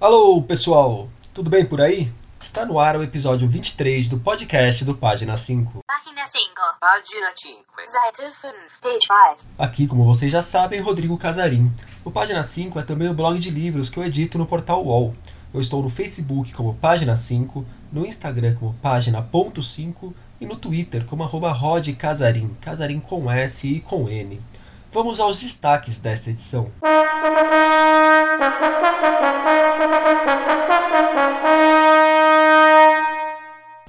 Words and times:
Alô, 0.00 0.42
pessoal! 0.42 1.08
Tudo 1.32 1.48
bem 1.48 1.64
por 1.64 1.80
aí? 1.80 2.10
Está 2.40 2.66
no 2.66 2.78
ar 2.80 2.96
o 2.96 3.04
episódio 3.04 3.46
23 3.46 4.08
do 4.08 4.18
podcast 4.18 4.84
do 4.84 4.96
Página 4.96 5.36
5. 5.36 5.78
Página 5.86 6.26
5. 6.26 6.42
Página 6.80 7.32
5. 7.36 7.64
Seite 7.86 8.34
5. 8.34 8.54
Page 8.82 9.06
5. 9.38 9.48
Aqui, 9.56 9.86
como 9.86 10.04
vocês 10.04 10.32
já 10.32 10.42
sabem, 10.42 10.80
Rodrigo 10.80 11.16
Casarim. 11.16 11.72
O 12.04 12.10
Página 12.10 12.42
5 12.42 12.80
é 12.80 12.82
também 12.82 13.08
o 13.08 13.14
blog 13.14 13.38
de 13.38 13.50
livros 13.50 13.90
que 13.90 13.98
eu 13.98 14.04
edito 14.04 14.38
no 14.38 14.44
portal 14.44 14.84
UOL. 14.84 15.14
Eu 15.54 15.60
estou 15.60 15.80
no 15.82 15.88
Facebook 15.88 16.52
como 16.52 16.74
Página 16.74 17.14
5, 17.14 17.64
no 17.92 18.04
Instagram 18.04 18.56
como 18.56 18.74
Página.5 18.82 20.12
e 20.40 20.46
no 20.46 20.56
Twitter 20.56 21.04
como 21.04 21.22
arroba 21.22 21.52
Rod 21.52 21.88
Casarim, 21.90 22.56
Casarim 22.60 22.98
com 22.98 23.30
S 23.30 23.68
e 23.68 23.80
com 23.80 24.08
N. 24.08 24.40
Vamos 24.92 25.18
aos 25.20 25.40
destaques 25.40 25.98
desta 26.00 26.28
edição. 26.28 26.70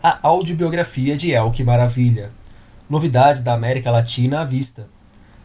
A 0.02 0.20
audiobiografia 0.22 1.18
de 1.18 1.32
Elke 1.32 1.62
Maravilha. 1.62 2.32
Novidades 2.90 3.44
da 3.44 3.54
América 3.54 3.92
Latina 3.92 4.40
à 4.40 4.46
vista. 4.46 4.88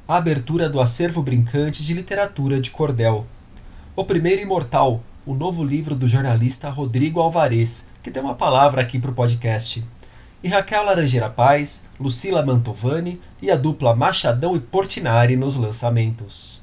A 0.07 0.15
abertura 0.15 0.69
do 0.69 0.81
acervo 0.81 1.25
brincante 1.25 1.83
de 1.83 1.93
literatura 1.93 2.61
de 2.61 2.71
cordel. 2.71 3.27
O 3.97 4.05
Primeiro 4.05 4.41
Imortal, 4.41 5.03
o 5.27 5.35
novo 5.35 5.65
livro 5.65 5.97
do 5.97 6.09
jornalista 6.09 6.71
Rodrigo 6.71 7.19
Alvarez, 7.21 7.91
que 8.01 8.13
tem 8.13 8.23
uma 8.23 8.37
palavra 8.37 8.81
aqui 8.81 8.97
para 9.01 9.11
o 9.11 9.15
podcast. 9.15 9.85
E 10.41 10.47
Raquel 10.49 10.85
Laranjeira 10.85 11.29
Paz, 11.29 11.89
Lucila 11.99 12.47
Mantovani 12.47 13.21
e 13.43 13.51
a 13.51 13.57
dupla 13.57 13.97
Machadão 13.97 14.55
e 14.55 14.61
Portinari 14.61 15.37
nos 15.37 15.57
lançamentos. 15.57 16.63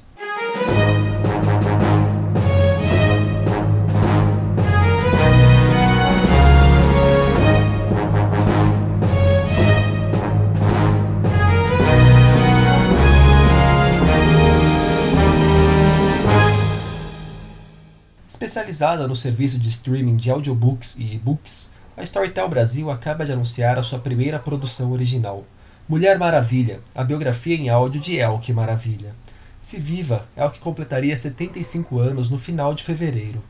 Especializada 18.26 19.06
no 19.06 19.14
serviço 19.14 19.58
de 19.58 19.68
streaming 19.68 20.16
de 20.16 20.30
audiobooks 20.30 20.96
e 20.98 21.14
e-books, 21.14 21.74
a 21.96 22.02
Storytel 22.02 22.46
Brasil 22.48 22.90
acaba 22.90 23.24
de 23.24 23.32
anunciar 23.32 23.78
a 23.78 23.82
sua 23.82 23.98
primeira 23.98 24.38
produção 24.38 24.92
original, 24.92 25.46
Mulher 25.88 26.18
Maravilha, 26.18 26.80
a 26.94 27.02
biografia 27.02 27.56
em 27.56 27.70
áudio 27.70 28.00
de 28.00 28.18
Elke 28.18 28.52
Maravilha. 28.52 29.14
Se 29.58 29.80
viva, 29.80 30.26
Elke 30.36 30.60
completaria 30.60 31.16
75 31.16 31.98
anos 31.98 32.28
no 32.28 32.36
final 32.36 32.74
de 32.74 32.82
fevereiro. 32.82 33.42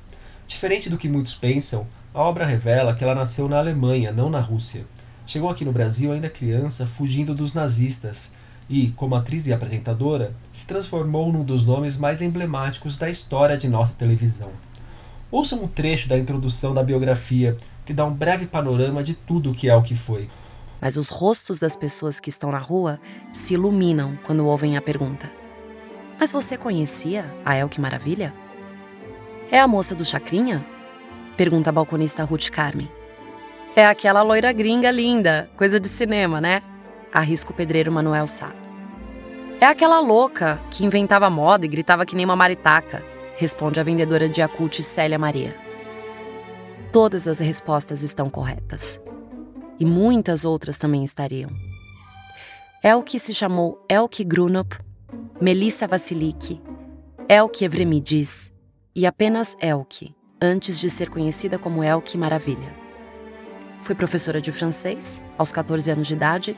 Diferente 0.47 0.89
do 0.89 0.97
que 0.97 1.09
muitos 1.09 1.35
pensam, 1.35 1.89
a 2.15 2.23
obra 2.23 2.47
revela 2.47 2.95
que 2.95 3.03
ela 3.03 3.17
nasceu 3.17 3.49
na 3.49 3.59
Alemanha, 3.59 4.13
não 4.13 4.31
na 4.31 4.41
Rússia. 4.41 4.87
Chegou 5.27 5.51
aqui 5.51 5.65
no 5.65 5.73
Brasil 5.73 6.13
ainda 6.13 6.31
criança, 6.31 6.87
fugindo 6.87 7.35
dos 7.35 7.53
nazistas, 7.53 8.33
e, 8.71 8.91
como 8.91 9.17
atriz 9.17 9.47
e 9.49 9.53
apresentadora, 9.53 10.33
se 10.53 10.67
transformou 10.67 11.33
num 11.33 11.43
dos 11.43 11.67
nomes 11.67 11.97
mais 11.97 12.23
emblemáticos 12.23 12.97
da 12.97 13.11
história 13.11 13.57
de 13.57 13.69
nossa 13.69 13.95
televisão. 13.95 14.51
Ouça 15.31 15.57
um 15.57 15.67
trecho 15.67 16.09
da 16.09 16.17
introdução 16.17 16.73
da 16.73 16.83
biografia, 16.83 17.57
que 17.87 17.95
dá 17.95 18.05
um 18.05 18.13
breve 18.13 18.47
panorama 18.47 19.03
de 19.03 19.15
tudo 19.15 19.53
o 19.53 19.55
que 19.55 19.71
é 19.71 19.77
o 19.77 19.81
que 19.81 19.95
foi. 19.95 20.29
Mas 20.81 20.97
os 20.97 21.09
rostos 21.09 21.59
das 21.59 21.77
pessoas 21.77 22.21
que 22.21 22.29
estão 22.29 22.51
na 22.51 22.59
rua 22.59 23.01
se 23.33 23.55
iluminam 23.55 24.19
quando 24.25 24.45
ouvem 24.45 24.77
a 24.77 24.83
pergunta: 24.83 25.31
Mas 26.19 26.33
você 26.33 26.57
conhecia 26.57 27.25
a 27.45 27.57
Elke 27.57 27.81
Maravilha? 27.81 28.35
É 29.51 29.61
a 29.61 29.69
moça 29.69 29.95
do 29.95 30.05
Chacrinha? 30.05 30.67
Pergunta 31.37 31.71
a 31.71 31.73
balconista 31.73 32.25
Ruth 32.25 32.51
Carmen. 32.51 32.91
É 33.77 33.87
aquela 33.87 34.23
loira 34.23 34.53
gringa 34.53 34.91
linda, 34.91 35.49
coisa 35.57 35.79
de 35.79 35.89
cinema, 35.89 36.41
né? 36.41 36.63
Arrisca 37.13 37.53
o 37.53 37.55
pedreiro 37.55 37.93
Manuel 37.93 38.27
Sá. 38.27 38.53
É 39.61 39.67
aquela 39.67 40.01
louca 40.01 40.61
que 40.71 40.85
inventava 40.85 41.31
moda 41.31 41.65
e 41.65 41.69
gritava 41.69 42.05
que 42.05 42.17
nem 42.17 42.25
uma 42.25 42.37
maritaca 42.37 43.03
responde 43.37 43.79
a 43.79 43.83
vendedora 43.83 44.29
de 44.29 44.41
Yakult 44.41 44.83
Célia 44.83 45.19
Maria. 45.19 45.66
Todas 46.97 47.29
as 47.29 47.41
respostas 47.41 48.03
estão 48.03 48.31
corretas. 48.31 48.99
E 49.79 49.85
muitas 49.85 50.47
outras 50.47 50.79
também 50.79 51.05
estariam. 51.05 51.51
Elke 52.83 53.19
se 53.19 53.35
chamou 53.35 53.85
Elke 53.87 54.25
Grunup, 54.25 54.79
Melissa 55.39 55.87
Vasiliki, 55.87 56.59
Elke 57.29 57.67
Evremidis 57.67 58.51
e 58.95 59.05
apenas 59.05 59.59
Elke, 59.61 60.17
antes 60.41 60.81
de 60.81 60.89
ser 60.89 61.11
conhecida 61.11 61.59
como 61.59 61.85
Elke 61.85 62.17
Maravilha. 62.17 62.75
Foi 63.83 63.95
professora 63.95 64.41
de 64.41 64.51
francês 64.51 65.21
aos 65.37 65.53
14 65.53 65.91
anos 65.91 66.09
de 66.09 66.15
idade. 66.15 66.57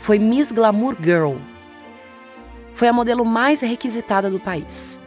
Foi 0.00 0.18
Miss 0.18 0.50
Glamour 0.50 0.96
Girl. 1.00 1.36
Foi 2.74 2.88
a 2.88 2.92
modelo 2.92 3.24
mais 3.24 3.60
requisitada 3.60 4.28
do 4.28 4.40
país. 4.40 4.98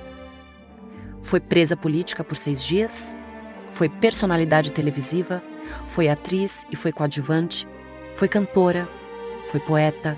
Foi 1.21 1.41
presa 1.41 1.75
política 1.75 2.23
por 2.23 2.37
seis 2.37 2.63
dias, 2.63 3.17
foi 3.75 3.89
personalidade 3.89 4.71
televisiva, 4.71 5.43
foi 5.87 6.07
atriz 6.07 6.65
e 6.71 6.75
foi 6.75 6.91
coadjuvante, 6.91 7.67
foi 8.15 8.27
cantora, 8.27 8.87
foi 9.49 9.59
poeta, 9.59 10.17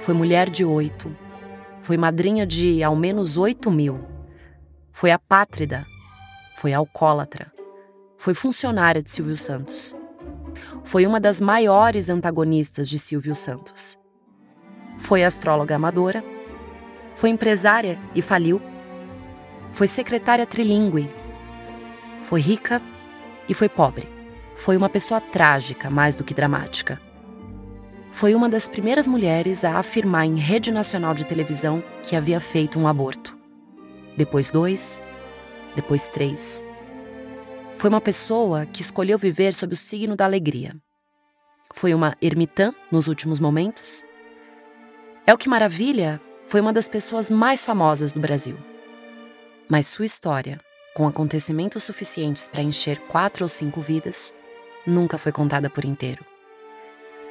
foi 0.00 0.14
mulher 0.14 0.48
de 0.48 0.64
oito, 0.64 1.14
foi 1.82 1.98
madrinha 1.98 2.46
de 2.46 2.82
ao 2.82 2.96
menos 2.96 3.36
oito 3.36 3.70
mil, 3.70 4.00
foi 4.90 5.10
apátrida, 5.10 5.84
foi 6.56 6.72
alcoólatra, 6.72 7.52
foi 8.16 8.32
funcionária 8.32 9.02
de 9.02 9.10
Silvio 9.10 9.36
Santos. 9.36 9.94
Foi 10.82 11.06
uma 11.06 11.20
das 11.20 11.40
maiores 11.40 12.08
antagonistas 12.08 12.88
de 12.88 12.98
Silvio 12.98 13.34
Santos. 13.34 13.98
Foi 14.98 15.22
astróloga 15.22 15.76
amadora, 15.76 16.24
foi 17.14 17.28
empresária 17.28 17.98
e 18.14 18.22
faliu 18.22 18.60
foi 19.70 19.88
secretária 19.88 20.46
trilingue. 20.46 21.10
Foi 22.24 22.40
rica 22.40 22.80
e 23.48 23.54
foi 23.54 23.68
pobre. 23.68 24.08
Foi 24.56 24.76
uma 24.76 24.88
pessoa 24.88 25.20
trágica 25.20 25.90
mais 25.90 26.14
do 26.14 26.24
que 26.24 26.32
dramática. 26.32 27.00
Foi 28.10 28.34
uma 28.34 28.48
das 28.48 28.68
primeiras 28.68 29.06
mulheres 29.06 29.64
a 29.64 29.78
afirmar 29.78 30.24
em 30.24 30.36
rede 30.36 30.72
nacional 30.72 31.14
de 31.14 31.24
televisão 31.24 31.82
que 32.02 32.16
havia 32.16 32.40
feito 32.40 32.78
um 32.78 32.88
aborto. 32.88 33.36
Depois 34.16 34.48
dois, 34.48 35.02
depois 35.74 36.06
três. 36.06 36.64
Foi 37.76 37.90
uma 37.90 38.00
pessoa 38.00 38.64
que 38.66 38.80
escolheu 38.80 39.18
viver 39.18 39.52
sob 39.52 39.74
o 39.74 39.76
signo 39.76 40.16
da 40.16 40.24
alegria. 40.24 40.74
Foi 41.74 41.92
uma 41.92 42.16
ermitã 42.22 42.72
nos 42.90 43.06
últimos 43.06 43.38
momentos. 43.38 44.02
É 45.26 45.34
o 45.34 45.38
que 45.38 45.48
maravilha, 45.48 46.20
foi 46.46 46.60
uma 46.60 46.72
das 46.72 46.88
pessoas 46.88 47.30
mais 47.30 47.64
famosas 47.64 48.12
do 48.12 48.20
Brasil. 48.20 48.56
Mas 49.68 49.88
sua 49.88 50.04
história, 50.04 50.60
com 50.94 51.08
acontecimentos 51.08 51.82
suficientes 51.82 52.48
para 52.48 52.62
encher 52.62 53.00
quatro 53.08 53.44
ou 53.44 53.48
cinco 53.48 53.80
vidas, 53.80 54.32
nunca 54.86 55.18
foi 55.18 55.32
contada 55.32 55.68
por 55.68 55.84
inteiro. 55.84 56.24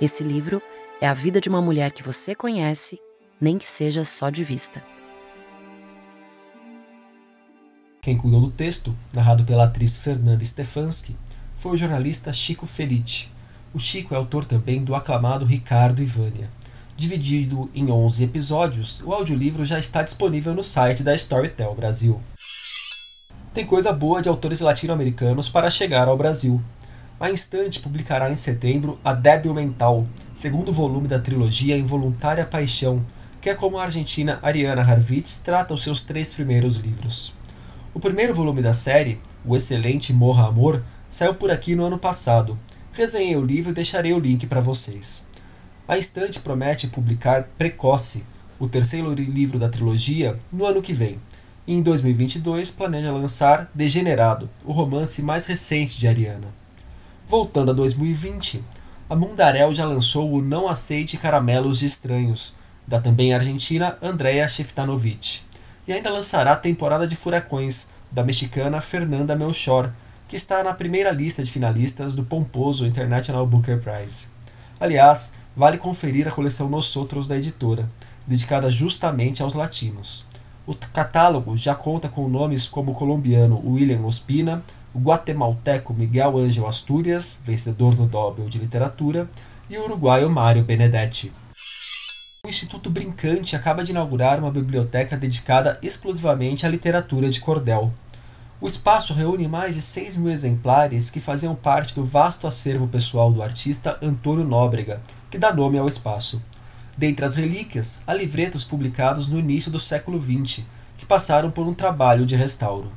Esse 0.02 0.22
livro 0.22 0.62
é 1.00 1.08
a 1.08 1.14
vida 1.14 1.40
de 1.40 1.48
uma 1.48 1.62
mulher 1.62 1.94
que 1.94 2.04
você 2.04 2.36
conhece, 2.36 3.00
nem 3.40 3.58
que 3.58 3.66
seja 3.66 4.04
só 4.04 4.30
de 4.30 4.44
vista. 4.44 4.84
Quem 8.02 8.18
cuidou 8.18 8.42
do 8.42 8.52
texto, 8.52 8.94
narrado 9.14 9.46
pela 9.46 9.64
atriz 9.64 9.98
Fernanda 9.98 10.44
Stefanski, 10.44 11.16
foi 11.56 11.72
o 11.72 11.78
jornalista 11.78 12.34
Chico 12.34 12.66
Felice. 12.66 13.30
O 13.74 13.80
Chico 13.80 14.14
é 14.14 14.18
autor 14.18 14.44
também 14.44 14.84
do 14.84 14.94
aclamado 14.94 15.46
Ricardo 15.46 16.04
e 16.04 16.06
Vânia. 16.06 16.50
Dividido 16.98 17.72
em 17.74 17.90
11 17.90 18.26
episódios, 18.26 19.02
o 19.06 19.14
audiolivro 19.14 19.64
já 19.64 19.80
está 19.80 20.04
disponível 20.04 20.54
no 20.54 20.64
site 20.64 21.02
da 21.02 21.16
Storytel 21.16 21.74
Brasil. 21.74 22.20
Tem 23.54 23.68
coisa 23.68 23.94
boa 23.94 24.20
de 24.20 24.28
autores 24.28 24.62
latino-americanos 24.62 25.48
para 25.48 25.70
chegar 25.70 26.08
ao 26.08 26.18
Brasil. 26.18 26.60
A 27.20 27.30
Instante 27.30 27.80
publicará 27.80 28.32
em 28.32 28.36
setembro 28.36 28.98
A 29.06 29.14
Débil 29.14 29.54
Mental, 29.54 30.08
segundo 30.34 30.74
volume 30.74 31.08
da 31.08 31.20
trilogia 31.20 31.78
Involuntária 31.78 32.48
Paixão, 32.48 33.06
que 33.40 33.52
é 33.52 33.54
como 33.54 33.78
a 33.78 33.84
argentina 33.84 34.40
Ariana 34.42 34.82
Harvitz 34.82 35.38
trata 35.38 35.72
os 35.72 35.84
seus 35.84 36.02
três 36.02 36.34
primeiros 36.34 36.78
livros. 36.78 37.32
O 37.94 38.00
primeiro 38.00 38.34
volume 38.34 38.64
da 38.64 38.74
série, 38.74 39.20
o 39.46 39.56
excelente 39.56 40.12
Morra 40.12 40.48
Amor, 40.48 40.84
saiu 41.08 41.36
por 41.36 41.52
aqui 41.52 41.76
no 41.76 41.86
ano 41.86 42.00
passado. 42.00 42.58
Resenhei 42.92 43.36
o 43.36 43.46
livro 43.46 43.70
e 43.70 43.76
deixarei 43.76 44.14
o 44.14 44.20
link 44.20 44.48
para 44.48 44.62
vocês. 44.62 45.28
A 45.88 45.96
Estante 45.96 46.40
promete 46.40 46.88
publicar 46.88 47.48
Precoce, 47.56 48.26
o 48.60 48.68
terceiro 48.68 49.14
livro 49.14 49.60
da 49.60 49.70
trilogia, 49.70 50.40
no 50.52 50.66
ano 50.66 50.82
que 50.82 50.92
vem. 50.92 51.20
E 51.66 51.74
em 51.74 51.82
2022 51.82 52.72
planeja 52.72 53.12
lançar 53.12 53.72
Degenerado, 53.74 54.50
o 54.66 54.74
romance 54.74 55.22
mais 55.22 55.46
recente 55.46 55.98
de 55.98 56.08
Ariana. 56.08 56.48
Voltando 57.28 57.72
a 57.72 57.74
2020, 57.74 58.62
a 59.10 59.16
Mundarel 59.16 59.74
já 59.74 59.86
lançou 59.86 60.32
o 60.34 60.42
Não 60.42 60.68
Aceite 60.68 61.18
Caramelos 61.18 61.80
de 61.80 61.86
Estranhos, 61.86 62.56
da 62.86 63.00
também 63.00 63.34
argentina 63.34 63.98
Andrea 64.02 64.46
Sheftanovic. 64.46 65.40
E 65.88 65.94
ainda 65.94 66.10
lançará 66.10 66.52
a 66.52 66.58
temporada 66.58 67.08
de 67.08 67.16
Furacões, 67.16 67.88
da 68.12 68.24
mexicana 68.24 68.82
Fernanda 68.82 69.36
Melchor, 69.36 69.90
que 70.28 70.36
está 70.36 70.64
na 70.64 70.74
primeira 70.74 71.12
lista 71.12 71.44
de 71.44 71.52
finalistas 71.52 72.14
do 72.14 72.24
pomposo 72.24 72.86
International 72.86 73.46
Booker 73.48 73.80
Prize. 73.80 74.28
Aliás, 74.80 75.34
vale 75.56 75.78
conferir 75.78 76.28
a 76.28 76.32
coleção 76.32 76.70
Nos 76.70 76.96
Outros 76.96 77.28
da 77.28 77.38
editora, 77.38 77.90
dedicada 78.28 78.70
justamente 78.70 79.42
aos 79.42 79.54
latinos. 79.54 80.26
O 80.66 80.74
catálogo 80.74 81.58
já 81.58 81.76
conta 81.76 82.08
com 82.08 82.30
nomes 82.30 82.70
como 82.70 82.92
o 82.92 82.96
colombiano 82.96 83.62
William 83.66 84.06
Ospina, 84.06 84.64
o 84.94 85.00
guatemalteco 85.00 85.94
Miguel 85.94 86.38
Ángel 86.38 86.66
Asturias, 86.66 87.42
vencedor 87.46 87.94
do 87.96 88.06
Nobel 88.06 88.48
de 88.48 88.60
Literatura, 88.60 89.30
e 89.70 89.78
o 89.78 89.84
uruguaio 89.84 90.30
Mário 90.30 90.64
Benedetti. 90.64 91.34
O 92.46 92.50
Instituto 92.50 92.90
Brincante 92.90 93.58
acaba 93.58 93.84
de 93.84 93.92
inaugurar 93.92 94.40
uma 94.40 94.52
biblioteca 94.52 95.18
dedicada 95.18 95.78
exclusivamente 95.82 96.66
à 96.66 96.70
literatura 96.70 97.30
de 97.30 97.42
cordel. 97.42 97.92
O 98.62 98.68
espaço 98.68 99.14
reúne 99.14 99.50
mais 99.50 99.76
de 99.76 99.82
6 99.82 100.16
mil 100.16 100.32
exemplares 100.32 101.10
que 101.10 101.20
faziam 101.20 101.56
parte 101.56 101.94
do 101.94 102.06
vasto 102.06 102.48
acervo 102.48 102.88
pessoal 102.88 103.34
do 103.34 103.44
artista 103.44 103.98
Antônio 104.02 104.46
Nóbrega, 104.46 105.02
que 105.30 105.38
dá 105.38 105.54
nome 105.54 105.78
ao 105.78 105.90
espaço. 105.90 106.42
Dentre 106.98 107.26
as 107.26 107.36
relíquias, 107.36 108.02
há 108.06 108.14
livretos 108.14 108.64
publicados 108.64 109.28
no 109.28 109.40
início 109.40 109.72
do 109.72 109.80
século 109.80 110.22
XX, 110.22 110.64
que 110.98 111.06
passaram 111.06 111.50
por 111.50 111.68
um 111.68 111.74
trabalho 111.74 112.26
de 112.26 112.36
restauro. 112.36 112.92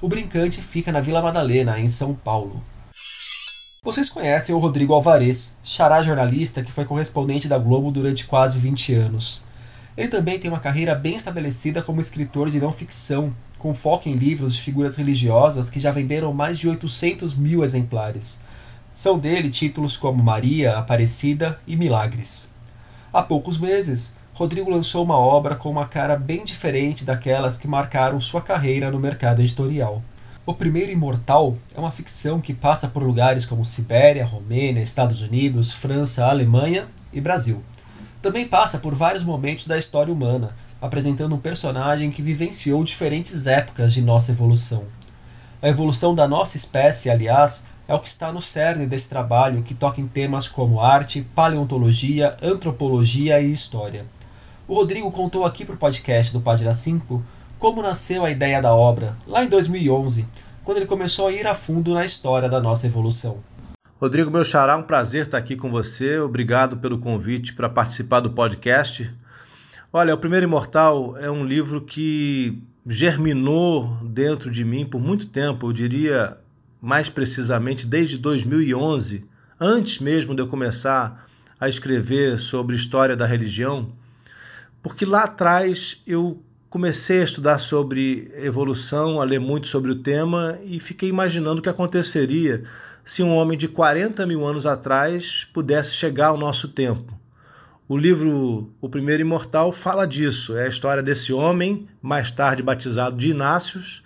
O 0.00 0.08
Brincante 0.08 0.62
fica 0.62 0.92
na 0.92 1.00
Vila 1.00 1.20
Madalena, 1.20 1.78
em 1.78 1.88
São 1.88 2.14
Paulo. 2.14 2.62
Vocês 3.82 4.08
conhecem 4.08 4.54
o 4.54 4.58
Rodrigo 4.58 4.94
Alvarez, 4.94 5.58
xará 5.64 6.02
jornalista 6.02 6.62
que 6.62 6.70
foi 6.70 6.84
correspondente 6.84 7.48
da 7.48 7.58
Globo 7.58 7.90
durante 7.90 8.26
quase 8.26 8.58
20 8.58 8.94
anos. 8.94 9.42
Ele 9.96 10.08
também 10.08 10.38
tem 10.38 10.50
uma 10.50 10.60
carreira 10.60 10.94
bem 10.94 11.16
estabelecida 11.16 11.82
como 11.82 12.00
escritor 12.00 12.50
de 12.50 12.60
não 12.60 12.72
ficção, 12.72 13.34
com 13.58 13.74
foco 13.74 14.08
em 14.08 14.14
livros 14.14 14.54
de 14.54 14.62
figuras 14.62 14.96
religiosas 14.96 15.68
que 15.68 15.80
já 15.80 15.90
venderam 15.90 16.32
mais 16.32 16.58
de 16.58 16.68
800 16.68 17.34
mil 17.34 17.64
exemplares. 17.64 18.40
São 18.92 19.18
dele 19.18 19.50
títulos 19.50 19.96
como 19.96 20.22
Maria, 20.22 20.76
Aparecida 20.76 21.58
e 21.66 21.76
Milagres. 21.76 22.49
Há 23.12 23.24
poucos 23.24 23.58
meses, 23.58 24.14
Rodrigo 24.32 24.70
lançou 24.70 25.04
uma 25.04 25.18
obra 25.18 25.56
com 25.56 25.68
uma 25.68 25.88
cara 25.88 26.14
bem 26.14 26.44
diferente 26.44 27.04
daquelas 27.04 27.58
que 27.58 27.66
marcaram 27.66 28.20
sua 28.20 28.40
carreira 28.40 28.88
no 28.88 29.00
mercado 29.00 29.42
editorial. 29.42 30.00
O 30.46 30.54
Primeiro 30.54 30.92
Imortal 30.92 31.56
é 31.74 31.80
uma 31.80 31.90
ficção 31.90 32.40
que 32.40 32.54
passa 32.54 32.86
por 32.86 33.02
lugares 33.02 33.44
como 33.44 33.64
Sibéria, 33.64 34.24
Romênia, 34.24 34.80
Estados 34.80 35.22
Unidos, 35.22 35.72
França, 35.72 36.24
Alemanha 36.24 36.86
e 37.12 37.20
Brasil. 37.20 37.64
Também 38.22 38.46
passa 38.46 38.78
por 38.78 38.94
vários 38.94 39.24
momentos 39.24 39.66
da 39.66 39.76
história 39.76 40.12
humana, 40.12 40.54
apresentando 40.80 41.34
um 41.34 41.40
personagem 41.40 42.12
que 42.12 42.22
vivenciou 42.22 42.84
diferentes 42.84 43.48
épocas 43.48 43.92
de 43.92 44.02
nossa 44.02 44.30
evolução. 44.30 44.84
A 45.60 45.68
evolução 45.68 46.14
da 46.14 46.28
nossa 46.28 46.56
espécie, 46.56 47.10
aliás, 47.10 47.66
é 47.90 47.94
o 47.94 47.98
que 47.98 48.06
está 48.06 48.32
no 48.32 48.40
cerne 48.40 48.86
desse 48.86 49.08
trabalho 49.08 49.64
que 49.64 49.74
toca 49.74 50.00
em 50.00 50.06
temas 50.06 50.46
como 50.46 50.80
arte, 50.80 51.22
paleontologia, 51.34 52.36
antropologia 52.40 53.40
e 53.40 53.50
história. 53.50 54.06
O 54.68 54.74
Rodrigo 54.76 55.10
contou 55.10 55.44
aqui 55.44 55.64
para 55.64 55.74
o 55.74 55.78
podcast 55.78 56.32
do 56.32 56.40
Página 56.40 56.72
5 56.72 57.20
como 57.58 57.82
nasceu 57.82 58.24
a 58.24 58.30
ideia 58.30 58.62
da 58.62 58.72
obra, 58.72 59.16
lá 59.26 59.44
em 59.44 59.48
2011, 59.48 60.24
quando 60.62 60.76
ele 60.76 60.86
começou 60.86 61.26
a 61.26 61.32
ir 61.32 61.48
a 61.48 61.52
fundo 61.52 61.92
na 61.92 62.04
história 62.04 62.48
da 62.48 62.60
nossa 62.60 62.86
evolução. 62.86 63.38
Rodrigo, 63.96 64.30
meu 64.30 64.44
xará, 64.44 64.76
um 64.76 64.84
prazer 64.84 65.24
estar 65.24 65.38
aqui 65.38 65.56
com 65.56 65.68
você. 65.68 66.20
Obrigado 66.20 66.76
pelo 66.76 67.00
convite 67.00 67.54
para 67.54 67.68
participar 67.68 68.20
do 68.20 68.30
podcast. 68.30 69.12
Olha, 69.92 70.14
O 70.14 70.18
Primeiro 70.18 70.46
Imortal 70.46 71.18
é 71.18 71.28
um 71.28 71.44
livro 71.44 71.80
que 71.80 72.56
germinou 72.86 73.96
dentro 74.04 74.48
de 74.48 74.64
mim 74.64 74.86
por 74.86 75.00
muito 75.00 75.26
tempo, 75.26 75.66
eu 75.66 75.72
diria 75.72 76.38
mais 76.80 77.08
precisamente 77.08 77.86
desde 77.86 78.16
2011, 78.16 79.24
antes 79.58 79.98
mesmo 79.98 80.34
de 80.34 80.42
eu 80.42 80.48
começar 80.48 81.26
a 81.58 81.68
escrever 81.68 82.38
sobre 82.38 82.76
história 82.76 83.16
da 83.16 83.26
religião, 83.26 83.92
porque 84.82 85.04
lá 85.04 85.24
atrás 85.24 86.02
eu 86.06 86.42
comecei 86.70 87.20
a 87.20 87.24
estudar 87.24 87.58
sobre 87.58 88.30
evolução, 88.34 89.20
a 89.20 89.24
ler 89.24 89.40
muito 89.40 89.68
sobre 89.68 89.90
o 89.90 90.02
tema 90.02 90.58
e 90.64 90.80
fiquei 90.80 91.08
imaginando 91.08 91.58
o 91.58 91.62
que 91.62 91.68
aconteceria 91.68 92.64
se 93.04 93.22
um 93.22 93.34
homem 93.34 93.58
de 93.58 93.66
40 93.66 94.24
mil 94.26 94.46
anos 94.46 94.64
atrás 94.64 95.46
pudesse 95.52 95.94
chegar 95.94 96.28
ao 96.28 96.38
nosso 96.38 96.68
tempo. 96.68 97.12
O 97.88 97.96
livro 97.96 98.72
O 98.80 98.88
Primeiro 98.88 99.22
Imortal 99.22 99.72
fala 99.72 100.06
disso. 100.06 100.56
É 100.56 100.66
a 100.66 100.68
história 100.68 101.02
desse 101.02 101.32
homem, 101.32 101.88
mais 102.00 102.30
tarde 102.30 102.62
batizado 102.62 103.16
de 103.16 103.30
Inácios. 103.30 104.04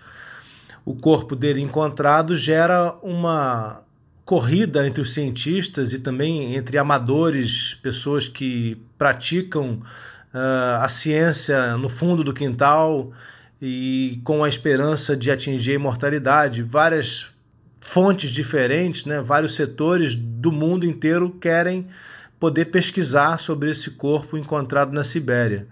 O 0.84 0.94
corpo 0.94 1.34
dele 1.34 1.60
encontrado 1.60 2.36
gera 2.36 2.94
uma 3.02 3.82
corrida 4.24 4.86
entre 4.86 5.00
os 5.00 5.12
cientistas 5.12 5.92
e 5.92 5.98
também 5.98 6.56
entre 6.56 6.78
amadores, 6.78 7.74
pessoas 7.82 8.28
que 8.28 8.76
praticam 8.98 9.82
uh, 10.34 10.82
a 10.82 10.88
ciência 10.88 11.76
no 11.76 11.88
fundo 11.88 12.24
do 12.24 12.34
quintal 12.34 13.12
e 13.60 14.20
com 14.24 14.44
a 14.44 14.48
esperança 14.48 15.16
de 15.16 15.30
atingir 15.30 15.72
a 15.72 15.74
imortalidade. 15.74 16.62
Várias 16.62 17.26
fontes 17.80 18.30
diferentes, 18.30 19.04
né, 19.04 19.20
vários 19.20 19.54
setores 19.54 20.14
do 20.14 20.50
mundo 20.50 20.86
inteiro 20.86 21.30
querem 21.30 21.86
poder 22.40 22.66
pesquisar 22.66 23.38
sobre 23.38 23.70
esse 23.70 23.90
corpo 23.90 24.36
encontrado 24.36 24.92
na 24.92 25.04
Sibéria. 25.04 25.66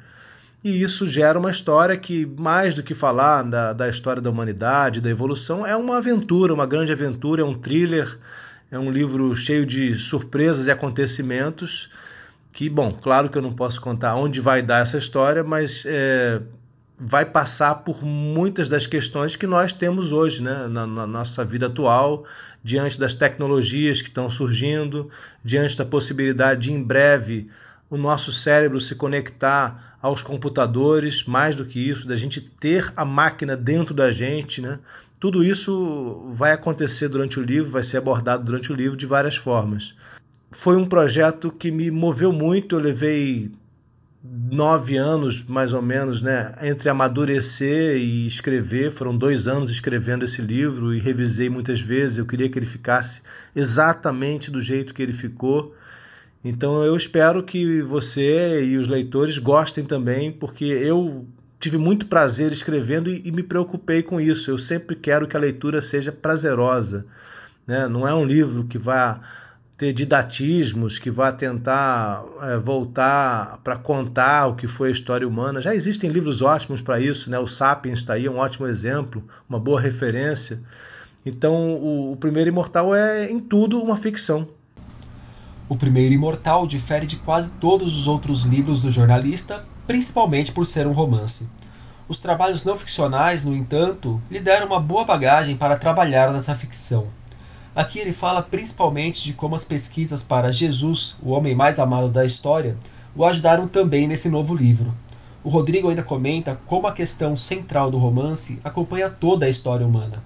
E 0.64 0.80
isso 0.82 1.10
gera 1.10 1.38
uma 1.38 1.50
história 1.50 1.96
que, 1.96 2.24
mais 2.24 2.74
do 2.74 2.82
que 2.82 2.94
falar 2.94 3.42
da, 3.42 3.72
da 3.72 3.88
história 3.88 4.22
da 4.22 4.30
humanidade, 4.30 5.00
da 5.00 5.10
evolução, 5.10 5.66
é 5.66 5.76
uma 5.76 5.98
aventura, 5.98 6.54
uma 6.54 6.66
grande 6.66 6.92
aventura, 6.92 7.42
é 7.42 7.44
um 7.44 7.58
thriller, 7.58 8.16
é 8.70 8.78
um 8.78 8.90
livro 8.90 9.34
cheio 9.34 9.66
de 9.66 9.96
surpresas 9.96 10.68
e 10.68 10.70
acontecimentos. 10.70 11.90
Que, 12.52 12.68
bom, 12.68 12.92
claro 12.92 13.28
que 13.28 13.36
eu 13.36 13.42
não 13.42 13.52
posso 13.52 13.80
contar 13.80 14.14
onde 14.14 14.40
vai 14.40 14.62
dar 14.62 14.82
essa 14.82 14.98
história, 14.98 15.42
mas 15.42 15.84
é, 15.84 16.40
vai 16.96 17.24
passar 17.24 17.76
por 17.76 18.04
muitas 18.04 18.68
das 18.68 18.86
questões 18.86 19.34
que 19.34 19.48
nós 19.48 19.72
temos 19.72 20.12
hoje 20.12 20.42
né, 20.42 20.68
na, 20.68 20.86
na 20.86 21.06
nossa 21.06 21.44
vida 21.44 21.66
atual, 21.66 22.24
diante 22.62 23.00
das 23.00 23.14
tecnologias 23.14 24.00
que 24.00 24.08
estão 24.08 24.30
surgindo, 24.30 25.10
diante 25.44 25.76
da 25.76 25.84
possibilidade 25.84 26.62
de, 26.62 26.72
em 26.72 26.80
breve, 26.80 27.50
o 27.90 27.96
nosso 27.96 28.32
cérebro 28.32 28.80
se 28.80 28.94
conectar 28.94 29.91
aos 30.02 30.20
computadores, 30.20 31.24
mais 31.24 31.54
do 31.54 31.64
que 31.64 31.78
isso, 31.78 32.08
da 32.08 32.16
gente 32.16 32.40
ter 32.40 32.92
a 32.96 33.04
máquina 33.04 33.56
dentro 33.56 33.94
da 33.94 34.10
gente, 34.10 34.60
né? 34.60 34.80
Tudo 35.20 35.44
isso 35.44 36.34
vai 36.34 36.50
acontecer 36.50 37.08
durante 37.08 37.38
o 37.38 37.42
livro, 37.42 37.70
vai 37.70 37.84
ser 37.84 37.98
abordado 37.98 38.44
durante 38.44 38.72
o 38.72 38.74
livro 38.74 38.96
de 38.96 39.06
várias 39.06 39.36
formas. 39.36 39.94
Foi 40.50 40.76
um 40.76 40.84
projeto 40.84 41.52
que 41.52 41.70
me 41.70 41.88
moveu 41.92 42.32
muito, 42.32 42.74
eu 42.74 42.80
levei 42.80 43.52
nove 44.24 44.96
anos, 44.96 45.44
mais 45.44 45.72
ou 45.72 45.80
menos, 45.80 46.20
né, 46.20 46.54
entre 46.62 46.88
amadurecer 46.88 47.96
e 47.96 48.26
escrever. 48.26 48.90
Foram 48.90 49.16
dois 49.16 49.46
anos 49.46 49.70
escrevendo 49.70 50.24
esse 50.24 50.42
livro 50.42 50.92
e 50.92 50.98
revisei 50.98 51.48
muitas 51.48 51.80
vezes. 51.80 52.18
Eu 52.18 52.26
queria 52.26 52.48
que 52.48 52.58
ele 52.58 52.66
ficasse 52.66 53.22
exatamente 53.54 54.50
do 54.50 54.60
jeito 54.60 54.92
que 54.92 55.02
ele 55.02 55.12
ficou. 55.12 55.74
Então 56.44 56.82
eu 56.84 56.96
espero 56.96 57.42
que 57.42 57.82
você 57.82 58.64
e 58.64 58.76
os 58.76 58.88
leitores 58.88 59.38
gostem 59.38 59.84
também, 59.84 60.32
porque 60.32 60.64
eu 60.64 61.26
tive 61.60 61.78
muito 61.78 62.06
prazer 62.06 62.50
escrevendo 62.52 63.08
e, 63.10 63.22
e 63.24 63.30
me 63.30 63.42
preocupei 63.42 64.02
com 64.02 64.20
isso. 64.20 64.50
Eu 64.50 64.58
sempre 64.58 64.96
quero 64.96 65.28
que 65.28 65.36
a 65.36 65.40
leitura 65.40 65.80
seja 65.80 66.10
prazerosa. 66.10 67.06
Né? 67.66 67.86
Não 67.86 68.06
é 68.06 68.14
um 68.14 68.24
livro 68.24 68.64
que 68.64 68.76
vá 68.76 69.20
ter 69.82 69.92
didatismos 69.92 70.96
que 70.96 71.10
vá 71.10 71.32
tentar 71.32 72.24
é, 72.42 72.56
voltar 72.56 73.58
para 73.64 73.74
contar 73.74 74.46
o 74.46 74.54
que 74.54 74.68
foi 74.68 74.90
a 74.90 74.92
história 74.92 75.26
humana. 75.26 75.60
Já 75.60 75.74
existem 75.74 76.08
livros 76.08 76.40
ótimos 76.40 76.80
para 76.80 77.00
isso, 77.00 77.28
né? 77.28 77.36
O 77.40 77.48
Sapiens 77.48 77.98
está 77.98 78.12
aí, 78.14 78.26
é 78.26 78.30
um 78.30 78.36
ótimo 78.36 78.68
exemplo, 78.68 79.24
uma 79.48 79.58
boa 79.58 79.80
referência. 79.80 80.60
Então, 81.26 81.74
o, 81.80 82.12
o 82.12 82.16
Primeiro 82.16 82.48
Imortal 82.48 82.94
é, 82.94 83.28
em 83.28 83.40
tudo, 83.40 83.82
uma 83.82 83.96
ficção. 83.96 84.48
O 85.68 85.76
Primeiro 85.76 86.12
Imortal 86.12 86.66
difere 86.66 87.06
de 87.06 87.16
quase 87.16 87.52
todos 87.52 87.98
os 87.98 88.08
outros 88.08 88.42
livros 88.42 88.80
do 88.80 88.90
jornalista, 88.90 89.64
principalmente 89.86 90.52
por 90.52 90.66
ser 90.66 90.86
um 90.86 90.92
romance. 90.92 91.48
Os 92.08 92.20
trabalhos 92.20 92.64
não 92.64 92.76
ficcionais, 92.76 93.44
no 93.44 93.56
entanto, 93.56 94.20
lhe 94.30 94.40
deram 94.40 94.66
uma 94.66 94.80
boa 94.80 95.04
bagagem 95.04 95.56
para 95.56 95.78
trabalhar 95.78 96.32
nessa 96.32 96.54
ficção. 96.54 97.06
Aqui 97.74 97.98
ele 97.98 98.12
fala 98.12 98.42
principalmente 98.42 99.22
de 99.22 99.32
como 99.32 99.54
as 99.54 99.64
pesquisas 99.64 100.22
para 100.22 100.52
Jesus, 100.52 101.16
o 101.22 101.30
homem 101.30 101.54
mais 101.54 101.78
amado 101.78 102.08
da 102.08 102.24
história, 102.24 102.76
o 103.16 103.24
ajudaram 103.24 103.66
também 103.66 104.06
nesse 104.06 104.28
novo 104.28 104.54
livro. 104.54 104.92
O 105.42 105.48
Rodrigo 105.48 105.88
ainda 105.88 106.02
comenta 106.02 106.60
como 106.66 106.86
a 106.86 106.92
questão 106.92 107.36
central 107.36 107.90
do 107.90 107.98
romance 107.98 108.60
acompanha 108.62 109.08
toda 109.08 109.46
a 109.46 109.48
história 109.48 109.86
humana. 109.86 110.22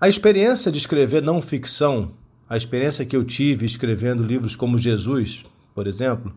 A 0.00 0.08
experiência 0.08 0.72
de 0.72 0.78
escrever 0.78 1.22
não 1.22 1.42
ficção, 1.42 2.10
a 2.48 2.56
experiência 2.56 3.04
que 3.04 3.16
eu 3.16 3.24
tive 3.24 3.66
escrevendo 3.66 4.22
livros 4.22 4.54
como 4.54 4.78
Jesus, 4.78 5.44
por 5.74 5.86
exemplo, 5.86 6.32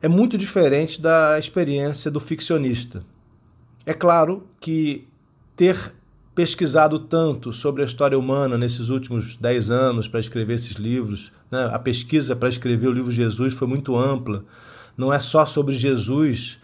é 0.00 0.08
muito 0.08 0.38
diferente 0.38 1.00
da 1.00 1.38
experiência 1.38 2.10
do 2.10 2.20
ficcionista. 2.20 3.02
É 3.84 3.92
claro 3.92 4.46
que 4.60 5.06
ter 5.56 5.92
pesquisado 6.34 7.00
tanto 7.00 7.52
sobre 7.52 7.82
a 7.82 7.84
história 7.84 8.16
humana 8.16 8.56
nesses 8.56 8.90
últimos 8.90 9.36
dez 9.36 9.72
anos 9.72 10.06
para 10.06 10.20
escrever 10.20 10.54
esses 10.54 10.74
livros, 10.74 11.32
né? 11.50 11.68
a 11.72 11.78
pesquisa 11.80 12.36
para 12.36 12.48
escrever 12.48 12.86
o 12.86 12.92
livro 12.92 13.10
Jesus 13.10 13.54
foi 13.54 13.66
muito 13.66 13.96
ampla. 13.96 14.44
Não 14.96 15.12
é 15.12 15.18
só 15.18 15.44
sobre 15.44 15.74
Jesus 15.74 16.60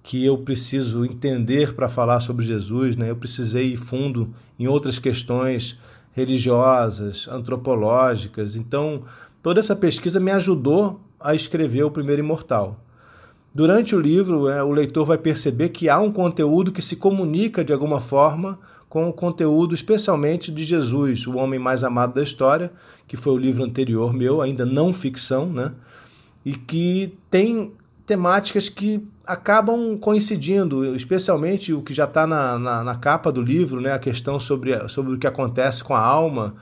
que 0.00 0.24
eu 0.24 0.38
preciso 0.38 1.04
entender 1.04 1.74
para 1.74 1.88
falar 1.88 2.20
sobre 2.20 2.46
Jesus, 2.46 2.94
né? 2.94 3.10
eu 3.10 3.16
precisei 3.16 3.72
ir 3.72 3.76
fundo 3.76 4.32
em 4.56 4.68
outras 4.68 5.00
questões 5.00 5.76
religiosas, 6.16 7.28
antropológicas. 7.28 8.56
Então, 8.56 9.02
toda 9.42 9.60
essa 9.60 9.76
pesquisa 9.76 10.18
me 10.18 10.30
ajudou 10.30 10.98
a 11.20 11.34
escrever 11.34 11.82
O 11.82 11.90
Primeiro 11.90 12.22
Imortal. 12.22 12.80
Durante 13.54 13.94
o 13.94 14.00
livro, 14.00 14.48
é, 14.48 14.62
o 14.62 14.72
leitor 14.72 15.04
vai 15.04 15.18
perceber 15.18 15.68
que 15.68 15.90
há 15.90 16.00
um 16.00 16.10
conteúdo 16.10 16.72
que 16.72 16.80
se 16.80 16.96
comunica 16.96 17.62
de 17.62 17.70
alguma 17.70 18.00
forma 18.00 18.58
com 18.88 19.06
o 19.06 19.12
conteúdo, 19.12 19.74
especialmente 19.74 20.50
de 20.50 20.64
Jesus, 20.64 21.26
o 21.26 21.36
homem 21.36 21.60
mais 21.60 21.84
amado 21.84 22.14
da 22.14 22.22
história, 22.22 22.72
que 23.06 23.16
foi 23.16 23.34
o 23.34 23.38
livro 23.38 23.62
anterior 23.62 24.10
meu, 24.14 24.40
ainda 24.40 24.64
não 24.64 24.94
ficção, 24.94 25.46
né? 25.52 25.72
e 26.46 26.52
que 26.52 27.12
tem 27.30 27.72
temáticas 28.06 28.68
que 28.68 29.06
acabam 29.26 29.98
coincidindo, 29.98 30.94
especialmente 30.94 31.72
o 31.72 31.82
que 31.82 31.92
já 31.92 32.04
está 32.04 32.24
na, 32.26 32.56
na, 32.56 32.84
na, 32.84 32.94
capa 32.94 33.32
do 33.32 33.42
livro, 33.42 33.80
né? 33.80 33.92
a 33.92 33.98
questão 33.98 34.38
sobre, 34.38 34.88
sobre 34.88 35.14
o 35.14 35.18
que 35.18 35.26
acontece 35.26 35.82
com 35.82 35.92
a 35.92 36.00
alma 36.00 36.54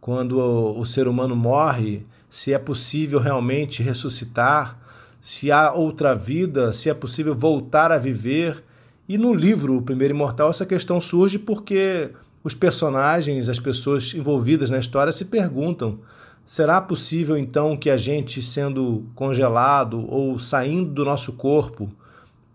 quando 0.00 0.38
o, 0.38 0.80
o 0.80 0.86
ser 0.86 1.08
humano 1.08 1.34
morre, 1.34 2.04
se 2.30 2.52
é 2.52 2.58
possível 2.58 3.18
realmente 3.18 3.82
ressuscitar, 3.82 4.78
se 5.20 5.50
há 5.50 5.72
outra 5.72 6.14
vida, 6.14 6.72
se 6.72 6.88
é 6.88 6.94
possível 6.94 7.34
voltar 7.34 7.90
a 7.92 7.98
viver. 7.98 8.62
E 9.08 9.18
no 9.18 9.34
livro 9.34 9.76
O 9.76 9.82
Primeiro 9.82 10.14
Imortal 10.14 10.50
essa 10.50 10.64
questão 10.64 11.00
surge 11.00 11.38
porque 11.38 12.10
os 12.44 12.54
personagens, 12.54 13.48
as 13.48 13.58
pessoas 13.58 14.14
envolvidas 14.14 14.70
na 14.70 14.78
história 14.78 15.12
se 15.12 15.24
perguntam 15.24 16.00
Será 16.44 16.80
possível 16.80 17.36
então 17.36 17.76
que 17.76 17.88
a 17.88 17.96
gente, 17.96 18.42
sendo 18.42 19.04
congelado 19.14 20.04
ou 20.08 20.38
saindo 20.38 20.92
do 20.92 21.04
nosso 21.04 21.32
corpo, 21.32 21.88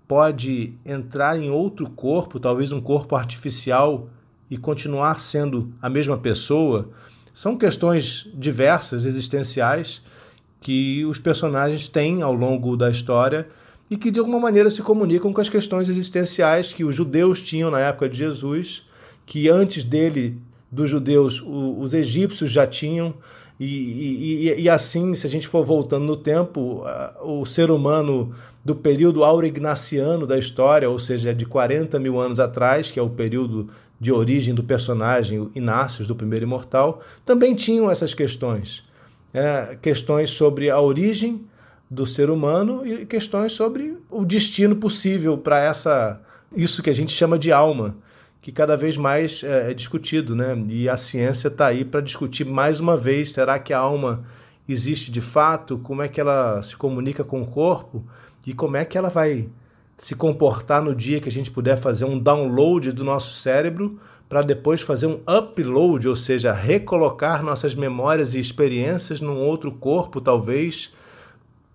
pode 0.07 0.73
entrar 0.85 1.41
em 1.41 1.49
outro 1.49 1.89
corpo, 1.89 2.39
talvez 2.39 2.71
um 2.71 2.81
corpo 2.81 3.15
artificial, 3.15 4.09
e 4.49 4.57
continuar 4.57 5.19
sendo 5.19 5.73
a 5.81 5.89
mesma 5.89 6.17
pessoa? 6.17 6.89
São 7.33 7.57
questões 7.57 8.29
diversas, 8.33 9.05
existenciais, 9.05 10.01
que 10.61 11.05
os 11.05 11.19
personagens 11.19 11.87
têm 11.87 12.21
ao 12.21 12.33
longo 12.33 12.75
da 12.75 12.89
história 12.89 13.47
e 13.89 13.95
que 13.95 14.11
de 14.11 14.19
alguma 14.19 14.39
maneira 14.39 14.69
se 14.69 14.81
comunicam 14.81 15.31
com 15.31 15.39
as 15.39 15.49
questões 15.49 15.87
existenciais 15.87 16.73
que 16.73 16.83
os 16.83 16.95
judeus 16.95 17.41
tinham 17.41 17.71
na 17.71 17.79
época 17.79 18.09
de 18.09 18.17
Jesus, 18.17 18.85
que 19.25 19.49
antes 19.49 19.83
dele, 19.83 20.37
dos 20.71 20.89
judeus, 20.89 21.41
os 21.41 21.93
egípcios 21.93 22.51
já 22.51 22.65
tinham, 22.67 23.13
e, 23.59 24.49
e, 24.49 24.61
e, 24.61 24.69
assim, 24.69 25.15
se 25.15 25.25
a 25.25 25.29
gente 25.29 25.47
for 25.47 25.65
voltando 25.65 26.05
no 26.05 26.15
tempo, 26.15 26.83
o 27.21 27.43
ser 27.43 27.71
humano 27.71 28.31
do 28.63 28.75
período 28.75 29.23
aurignaciano 29.23 30.27
da 30.27 30.37
história, 30.37 30.87
ou 30.87 30.99
seja, 30.99 31.33
de 31.33 31.45
40 31.45 31.99
mil 31.99 32.19
anos 32.19 32.39
atrás, 32.39 32.91
que 32.91 32.99
é 32.99 33.01
o 33.01 33.09
período 33.09 33.67
de 33.99 34.11
origem 34.11 34.53
do 34.53 34.63
personagem 34.63 35.49
Inácios, 35.55 36.07
do 36.07 36.15
primeiro 36.15 36.45
imortal, 36.45 37.01
também 37.25 37.55
tinham 37.55 37.89
essas 37.89 38.13
questões. 38.13 38.83
É, 39.33 39.75
questões 39.81 40.29
sobre 40.29 40.69
a 40.69 40.79
origem 40.79 41.41
do 41.89 42.05
ser 42.05 42.29
humano 42.29 42.85
e 42.85 43.05
questões 43.05 43.53
sobre 43.53 43.97
o 44.09 44.23
destino 44.23 44.75
possível 44.75 45.37
para 45.37 45.59
essa 45.59 46.21
isso 46.55 46.81
que 46.81 46.89
a 46.89 46.93
gente 46.93 47.11
chama 47.11 47.37
de 47.37 47.51
alma 47.51 47.95
que 48.41 48.51
cada 48.51 48.77
vez 48.77 48.97
mais 48.97 49.43
é, 49.43 49.71
é 49.71 49.73
discutido, 49.73 50.35
né? 50.35 50.57
E 50.67 50.87
a 50.87 50.97
ciência 50.97 51.47
está 51.47 51.67
aí 51.67 51.83
para 51.83 52.01
discutir 52.01 52.45
mais 52.45 52.79
uma 52.79 52.95
vez: 52.95 53.31
será 53.31 53.59
que 53.59 53.73
a 53.73 53.79
alma 53.79 54.23
existe 54.67 55.11
de 55.11 55.21
fato? 55.21 55.77
Como 55.79 56.01
é 56.01 56.07
que 56.07 56.19
ela 56.19 56.61
se 56.61 56.75
comunica 56.75 57.23
com 57.23 57.41
o 57.41 57.47
corpo? 57.47 58.03
E 58.45 58.53
como 58.53 58.77
é 58.77 58.85
que 58.85 58.97
ela 58.97 59.09
vai 59.09 59.49
se 59.97 60.15
comportar 60.15 60.81
no 60.81 60.95
dia 60.95 61.19
que 61.19 61.27
a 61.27 61.31
gente 61.31 61.51
puder 61.51 61.75
fazer 61.75 62.05
um 62.05 62.17
download 62.17 62.91
do 62.91 63.03
nosso 63.03 63.33
cérebro 63.33 63.99
para 64.29 64.41
depois 64.41 64.81
fazer 64.81 65.07
um 65.07 65.19
upload, 65.27 66.07
ou 66.07 66.15
seja, 66.15 66.53
recolocar 66.53 67.43
nossas 67.43 67.73
memórias 67.73 68.33
e 68.33 68.39
experiências 68.39 69.21
num 69.21 69.39
outro 69.39 69.71
corpo, 69.71 70.21
talvez, 70.21 70.93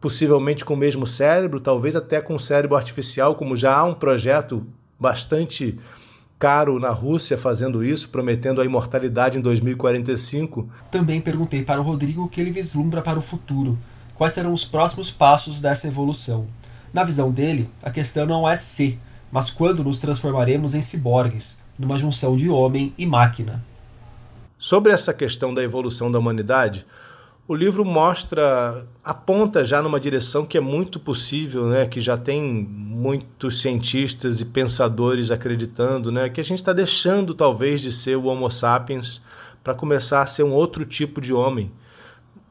possivelmente 0.01 0.65
com 0.65 0.75
o 0.75 0.77
mesmo 0.77 1.07
cérebro, 1.07 1.61
talvez 1.61 1.97
até 1.97 2.21
com 2.21 2.35
um 2.35 2.39
cérebro 2.39 2.77
artificial, 2.77 3.35
como 3.35 3.57
já 3.57 3.77
há 3.77 3.85
um 3.85 3.95
projeto 3.95 4.67
bastante 4.99 5.79
caro 6.43 6.81
na 6.81 6.91
Rússia 6.91 7.39
fazendo 7.39 7.85
isso, 7.85 8.09
prometendo 8.09 8.61
a 8.61 8.65
imortalidade 8.65 9.39
em 9.39 9.41
2045. 9.41 10.69
Também 10.91 11.21
perguntei 11.21 11.63
para 11.63 11.81
o 11.81 11.85
Rodrigo 11.85 12.25
o 12.25 12.29
que 12.29 12.41
ele 12.41 12.51
vislumbra 12.51 13.01
para 13.01 13.17
o 13.17 13.23
futuro, 13.23 13.79
quais 14.17 14.33
serão 14.33 14.53
os 14.53 14.65
próximos 14.65 15.09
passos 15.09 15.61
dessa 15.61 15.87
evolução. 15.87 16.49
Na 16.93 17.05
visão 17.05 17.31
dele, 17.31 17.71
a 17.81 17.93
questão 17.93 18.27
não 18.27 18.49
é 18.49 18.57
se, 18.57 18.99
mas 19.31 19.51
quando 19.51 19.85
nos 19.85 20.01
transformaremos 20.01 20.75
em 20.75 20.83
ciborgues, 20.83 21.63
numa 21.79 21.97
junção 21.97 22.37
de 22.37 22.51
homem 22.51 22.93
e 22.99 23.07
máquina. 23.07 23.63
Sobre 24.59 24.93
essa 24.93 25.15
questão 25.15 25.55
da 25.55 25.63
evolução 25.63 26.11
da 26.11 26.19
humanidade, 26.19 26.85
o 27.53 27.55
livro 27.55 27.85
mostra, 27.85 28.87
aponta 29.05 29.63
já 29.63 29.83
numa 29.83 30.01
direção 30.01 30.47
que 30.47 30.57
é 30.57 30.61
muito 30.61 30.99
possível, 30.99 31.67
né? 31.67 31.85
que 31.85 32.01
já 32.01 32.17
tem 32.17 32.43
muitos 32.43 33.61
cientistas 33.61 34.41
e 34.41 34.47
pensadores 34.47 35.31
acreditando, 35.31 36.11
né? 36.11 36.31
que 36.31 36.41
a 36.41 36.45
gente 36.45 36.61
está 36.61 36.73
deixando 36.73 37.35
talvez 37.35 37.83
de 37.83 37.93
ser 37.93 38.17
o 38.17 38.25
Homo 38.25 38.51
sapiens 38.51 39.21
para 39.63 39.75
começar 39.75 40.23
a 40.23 40.27
ser 40.27 40.45
um 40.45 40.53
outro 40.53 40.87
tipo 40.87 41.21
de 41.21 41.35
homem, 41.35 41.71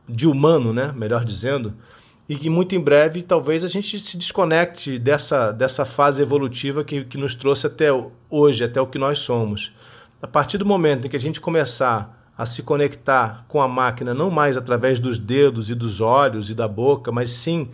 de 0.07 0.27
humano, 0.27 0.71
né? 0.71 0.93
melhor 0.95 1.25
dizendo, 1.25 1.73
e 2.29 2.35
que 2.35 2.47
muito 2.47 2.75
em 2.75 2.79
breve 2.79 3.23
talvez 3.23 3.63
a 3.63 3.67
gente 3.67 3.97
se 3.97 4.15
desconecte 4.15 4.99
dessa, 4.99 5.51
dessa 5.51 5.83
fase 5.83 6.21
evolutiva 6.21 6.83
que, 6.83 7.05
que 7.05 7.17
nos 7.17 7.33
trouxe 7.33 7.65
até 7.65 7.87
hoje, 8.29 8.63
até 8.63 8.79
o 8.79 8.85
que 8.85 8.99
nós 8.99 9.17
somos. 9.17 9.73
A 10.21 10.27
partir 10.27 10.59
do 10.59 10.65
momento 10.65 11.07
em 11.07 11.09
que 11.09 11.17
a 11.17 11.19
gente 11.19 11.41
começar 11.41 12.20
a 12.37 12.45
se 12.45 12.63
conectar 12.63 13.45
com 13.47 13.61
a 13.61 13.67
máquina 13.67 14.13
não 14.13 14.29
mais 14.29 14.57
através 14.57 14.99
dos 14.99 15.19
dedos 15.19 15.69
e 15.69 15.75
dos 15.75 16.01
olhos 16.01 16.49
e 16.49 16.53
da 16.53 16.67
boca, 16.67 17.11
mas 17.11 17.29
sim 17.31 17.69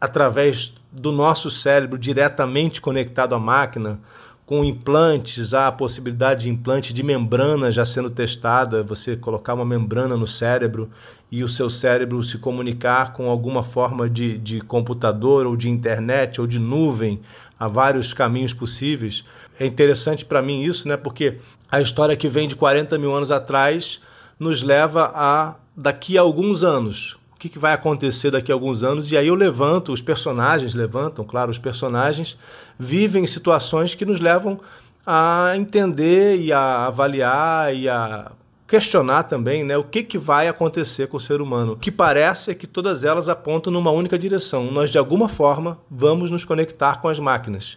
através 0.00 0.74
do 0.90 1.12
nosso 1.12 1.50
cérebro 1.50 1.96
diretamente 1.96 2.80
conectado 2.80 3.34
à 3.34 3.38
máquina, 3.38 4.00
com 4.44 4.64
implantes, 4.64 5.54
há 5.54 5.68
a 5.68 5.72
possibilidade 5.72 6.42
de 6.42 6.50
implante 6.50 6.92
de 6.92 7.02
membrana 7.02 7.70
já 7.70 7.86
sendo 7.86 8.10
testada, 8.10 8.82
você 8.82 9.16
colocar 9.16 9.54
uma 9.54 9.64
membrana 9.64 10.16
no 10.16 10.26
cérebro 10.26 10.90
e 11.30 11.44
o 11.44 11.48
seu 11.48 11.70
cérebro 11.70 12.22
se 12.22 12.36
comunicar 12.36 13.12
com 13.12 13.30
alguma 13.30 13.62
forma 13.62 14.10
de, 14.10 14.36
de 14.36 14.60
computador 14.60 15.46
ou 15.46 15.56
de 15.56 15.70
internet 15.70 16.40
ou 16.40 16.46
de 16.46 16.58
nuvem, 16.58 17.20
há 17.62 17.68
vários 17.68 18.12
caminhos 18.12 18.52
possíveis. 18.52 19.24
É 19.60 19.64
interessante 19.64 20.24
para 20.24 20.42
mim 20.42 20.62
isso, 20.62 20.88
né? 20.88 20.96
Porque 20.96 21.38
a 21.70 21.80
história 21.80 22.16
que 22.16 22.28
vem 22.28 22.48
de 22.48 22.56
40 22.56 22.98
mil 22.98 23.14
anos 23.14 23.30
atrás 23.30 24.00
nos 24.36 24.64
leva 24.64 25.12
a 25.14 25.54
daqui 25.76 26.18
a 26.18 26.22
alguns 26.22 26.64
anos. 26.64 27.16
O 27.32 27.38
que, 27.38 27.48
que 27.48 27.60
vai 27.60 27.72
acontecer 27.72 28.32
daqui 28.32 28.50
a 28.50 28.54
alguns 28.56 28.82
anos? 28.82 29.12
E 29.12 29.16
aí 29.16 29.28
eu 29.28 29.36
levanto, 29.36 29.92
os 29.92 30.02
personagens 30.02 30.74
levantam, 30.74 31.24
claro, 31.24 31.52
os 31.52 31.58
personagens 31.58 32.36
vivem 32.76 33.24
situações 33.28 33.94
que 33.94 34.04
nos 34.04 34.20
levam 34.20 34.60
a 35.06 35.52
entender 35.54 36.40
e 36.40 36.52
a 36.52 36.86
avaliar 36.86 37.72
e 37.76 37.88
a 37.88 38.32
questionar 38.72 39.24
também 39.24 39.62
né, 39.62 39.76
o 39.76 39.84
que, 39.84 40.02
que 40.02 40.16
vai 40.16 40.48
acontecer 40.48 41.06
com 41.06 41.18
o 41.18 41.20
ser 41.20 41.42
humano. 41.42 41.72
O 41.72 41.76
que 41.76 41.90
parece 41.90 42.52
é 42.52 42.54
que 42.54 42.66
todas 42.66 43.04
elas 43.04 43.28
apontam 43.28 43.70
numa 43.70 43.90
única 43.90 44.18
direção. 44.18 44.70
Nós, 44.70 44.88
de 44.88 44.96
alguma 44.96 45.28
forma, 45.28 45.76
vamos 45.90 46.30
nos 46.30 46.46
conectar 46.46 46.98
com 47.02 47.06
as 47.06 47.18
máquinas. 47.18 47.76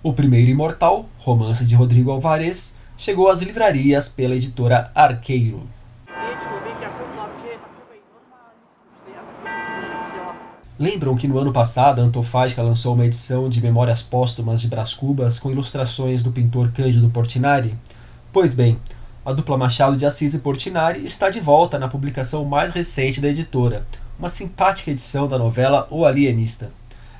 O 0.00 0.12
Primeiro 0.12 0.48
Imortal, 0.48 1.08
romance 1.18 1.64
de 1.64 1.74
Rodrigo 1.74 2.12
Alvarez, 2.12 2.78
chegou 2.96 3.28
às 3.28 3.42
livrarias 3.42 4.08
pela 4.08 4.36
editora 4.36 4.92
Arqueiro. 4.94 5.64
Lembram 10.78 11.16
que 11.16 11.26
no 11.26 11.36
ano 11.36 11.52
passado 11.52 12.00
a 12.00 12.04
Antofágica 12.04 12.62
lançou 12.62 12.94
uma 12.94 13.06
edição 13.06 13.48
de 13.48 13.60
Memórias 13.60 14.04
Póstumas 14.04 14.60
de 14.60 14.68
Brás 14.68 14.94
Cubas 14.94 15.40
com 15.40 15.50
ilustrações 15.50 16.22
do 16.22 16.30
pintor 16.30 16.70
Cândido 16.70 17.08
Portinari? 17.08 17.74
Pois 18.32 18.54
bem, 18.54 18.78
a 19.24 19.32
dupla 19.32 19.56
Machado 19.56 19.96
de 19.96 20.04
Assis 20.04 20.34
e 20.34 20.38
Portinari 20.40 21.06
está 21.06 21.30
de 21.30 21.38
volta 21.38 21.78
na 21.78 21.86
publicação 21.86 22.44
mais 22.44 22.72
recente 22.72 23.20
da 23.20 23.28
editora, 23.28 23.86
uma 24.18 24.28
simpática 24.28 24.90
edição 24.90 25.28
da 25.28 25.38
novela 25.38 25.86
O 25.92 26.04
Alienista. 26.04 26.72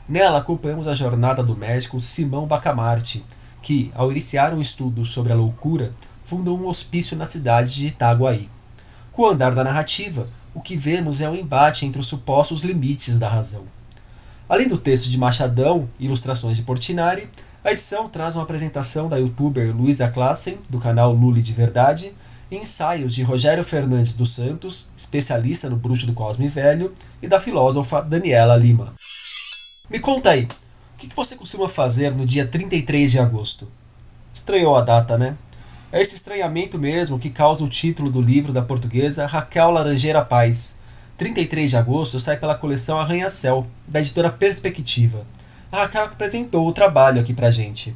Nela 0.09 0.39
acompanhamos 0.39 0.89
a 0.89 0.95
jornada 0.95 1.45
do 1.45 1.57
médico 1.57 2.01
Simão 2.01 2.45
Bacamarte, 2.45 3.25
que, 3.63 3.93
ao 3.95 4.11
iniciar 4.11 4.53
um 4.53 4.61
estudo 4.61 5.05
sobre 5.05 5.33
a 5.33 5.37
loucura, 5.37 5.93
fundou 6.25 6.59
um 6.59 6.67
hospício 6.67 7.17
na 7.17 7.25
cidade 7.25 7.73
de 7.73 7.87
Itaguaí. 7.87 8.49
Com 9.13 9.23
o 9.23 9.27
andar 9.27 9.55
da 9.55 9.63
narrativa, 9.63 10.29
o 10.53 10.61
que 10.61 10.77
vemos 10.77 11.21
é 11.21 11.31
um 11.31 11.37
embate 11.37 11.87
entre 11.87 12.01
os 12.01 12.09
supostos 12.09 12.63
limites 12.63 13.17
da 13.17 13.29
razão. 13.29 13.63
Além 14.49 14.67
do 14.67 14.77
texto 14.77 15.09
de 15.09 15.17
Machadão 15.17 15.89
ilustrações 16.01 16.57
de 16.57 16.65
Portinari, 16.65 17.29
a 17.65 17.71
edição 17.71 18.09
traz 18.09 18.35
uma 18.35 18.43
apresentação 18.43 19.09
da 19.09 19.19
youtuber 19.19 19.75
Luisa 19.75 20.09
Klassen, 20.09 20.59
do 20.69 20.81
canal 20.81 21.13
Lully 21.13 21.41
de 21.41 21.53
Verdade, 21.53 22.13
e 22.51 22.57
ensaios 22.57 23.15
de 23.15 23.23
Rogério 23.23 23.63
Fernandes 23.63 24.15
dos 24.15 24.35
Santos, 24.35 24.89
especialista 24.97 25.71
no 25.71 25.77
bruxo 25.77 26.05
do 26.05 26.13
Cosme 26.13 26.49
Velho, 26.49 26.93
e 27.23 27.29
da 27.29 27.39
filósofa 27.39 28.03
Daniela 28.03 28.57
Lima. 28.57 28.93
Me 29.89 30.01
conta 30.01 30.31
aí, 30.31 30.49
o 30.95 30.99
que 30.99 31.15
você 31.15 31.37
costuma 31.37 31.69
fazer 31.69 32.13
no 32.13 32.27
dia 32.27 32.47
33 32.47 33.13
de 33.13 33.19
agosto? 33.21 33.69
Estranhou 34.35 34.75
a 34.77 34.83
data, 34.83 35.17
né? 35.17 35.37
É 35.93 36.01
esse 36.01 36.17
estranhamento 36.17 36.79
mesmo 36.79 37.19
que 37.19 37.31
causa 37.31 37.63
o 37.63 37.69
título 37.69 38.11
do 38.11 38.21
livro 38.21 38.53
da 38.53 38.63
portuguesa 38.63 39.27
Raquel 39.27 39.71
Laranjeira 39.71 40.25
Paz. 40.25 40.79
33 41.17 41.71
de 41.71 41.77
agosto 41.77 42.19
sai 42.19 42.37
pela 42.37 42.57
coleção 42.57 42.99
Arranha-Céu, 42.99 43.67
da 43.87 44.01
editora 44.01 44.31
Perspectiva. 44.31 45.25
A 45.73 45.85
Raquel 45.85 46.05
apresentou 46.05 46.69
o 46.69 46.73
trabalho 46.73 47.19
aqui 47.19 47.33
pra 47.33 47.51
gente. 47.51 47.95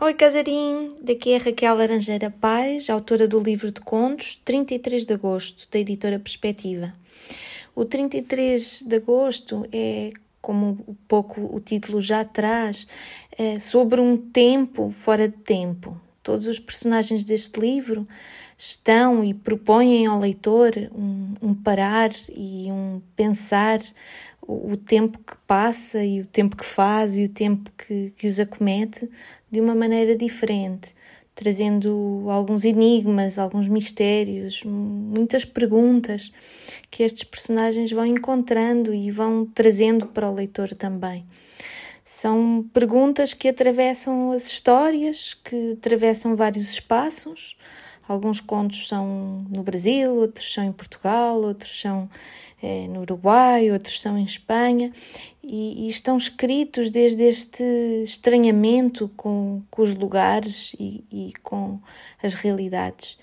Oi, 0.00 0.14
Casarim! 0.14 0.92
Daqui 1.02 1.32
é 1.32 1.38
Raquel 1.38 1.74
Laranjeira 1.74 2.30
Paz, 2.30 2.88
autora 2.88 3.26
do 3.26 3.40
livro 3.40 3.72
de 3.72 3.80
contos 3.80 4.40
33 4.44 5.04
de 5.04 5.12
Agosto, 5.12 5.66
da 5.68 5.80
editora 5.80 6.20
Perspectiva. 6.20 6.94
O 7.74 7.84
33 7.84 8.84
de 8.86 8.94
Agosto 8.94 9.66
é, 9.72 10.12
como 10.40 10.78
um 10.86 10.94
pouco 11.08 11.40
o 11.52 11.58
título 11.58 12.00
já 12.00 12.24
traz, 12.24 12.86
é 13.36 13.58
sobre 13.58 14.00
um 14.00 14.16
tempo 14.16 14.92
fora 14.92 15.26
de 15.26 15.36
tempo. 15.36 16.00
Todos 16.22 16.46
os 16.46 16.60
personagens 16.60 17.24
deste 17.24 17.58
livro 17.58 18.06
estão 18.56 19.24
e 19.24 19.34
propõem 19.34 20.06
ao 20.06 20.20
leitor 20.20 20.72
um, 20.94 21.34
um 21.42 21.54
parar 21.54 22.10
e 22.28 22.70
um 22.70 23.02
pensar 23.16 23.80
o, 24.46 24.76
tempo 24.76 25.18
que 25.18 25.36
passa 25.46 26.04
e 26.04 26.20
o 26.20 26.26
tempo 26.26 26.56
que 26.56 26.64
faz 26.64 27.18
e 27.18 27.24
o 27.24 27.28
tempo 27.28 27.70
que, 27.76 28.12
que 28.16 28.26
os 28.26 28.38
acomete 28.38 29.10
de 29.50 29.60
uma 29.60 29.74
maneira 29.74 30.16
diferente, 30.16 30.94
trazendo 31.34 32.26
alguns 32.28 32.64
enigmas, 32.64 33.38
alguns 33.38 33.68
mistérios, 33.68 34.62
muitas 34.64 35.44
perguntas 35.44 36.32
que 36.90 37.02
estes 37.02 37.24
personagens 37.24 37.90
vão 37.90 38.06
encontrando 38.06 38.94
e 38.94 39.10
vão 39.10 39.44
trazendo 39.46 40.06
para 40.06 40.30
o 40.30 40.34
leitor 40.34 40.74
também. 40.74 41.26
São 42.04 42.64
perguntas 42.72 43.34
que 43.34 43.48
atravessam 43.48 44.30
as 44.30 44.46
histórias, 44.46 45.34
que 45.34 45.72
atravessam 45.72 46.36
vários 46.36 46.70
espaços. 46.70 47.56
Alguns 48.08 48.40
contos 48.40 48.88
são 48.88 49.44
no 49.48 49.62
Brasil, 49.62 50.14
outros 50.14 50.52
são 50.52 50.64
em 50.64 50.72
Portugal, 50.72 51.40
outros 51.40 51.80
são 51.80 52.08
é, 52.62 52.86
no 52.86 53.00
Uruguai, 53.00 53.70
outros 53.70 54.00
são 54.00 54.16
em 54.16 54.24
Espanha, 54.24 54.92
e, 55.42 55.86
e, 55.86 55.88
estão 55.88 56.16
escritos 56.16 56.90
desde 56.90 57.22
este 57.22 57.62
estranhamento 58.02 59.10
com, 59.16 59.62
com 59.70 59.82
os 59.82 59.94
lugares 59.94 60.74
e, 60.78 61.04
e 61.10 61.32
com 61.42 61.80
as 62.22 62.34
realidades. 62.34 63.18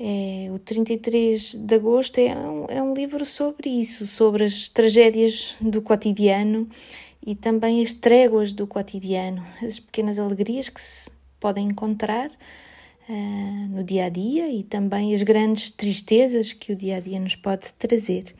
É, 0.00 0.50
o 0.52 0.58
33 0.58 1.54
de 1.54 1.74
Agosto 1.74 2.18
é 2.18 2.34
um, 2.34 2.66
é 2.68 2.82
um 2.82 2.94
livro 2.94 3.24
sobre 3.24 3.68
isso, 3.68 4.06
sobre 4.06 4.44
as 4.44 4.68
tragédias 4.68 5.54
do 5.60 5.82
cotidiano 5.82 6.68
e 7.24 7.34
também 7.36 7.82
as 7.82 7.94
tréguas 7.94 8.52
do 8.52 8.66
cotidiano, 8.66 9.44
as 9.62 9.78
pequenas 9.78 10.18
alegrias 10.18 10.68
que 10.68 10.80
se 10.80 11.10
podem 11.38 11.68
encontrar 11.68 12.30
uh, 13.12 13.68
no 13.68 13.84
dia 13.84 14.06
a 14.06 14.08
dia 14.08 14.48
e 14.48 14.62
também 14.62 15.14
as 15.14 15.22
grandes 15.22 15.70
tristezas 15.70 16.52
que 16.52 16.72
o 16.72 16.76
dia 16.76 16.96
a 16.96 17.00
dia 17.00 17.20
nos 17.20 17.36
pode 17.36 17.72
trazer. 17.78 18.34